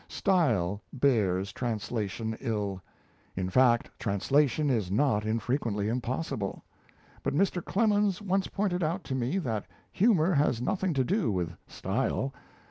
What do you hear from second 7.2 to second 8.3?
But Mr. Clemens